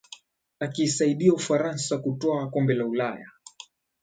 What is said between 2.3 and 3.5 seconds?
kombe la Ulaya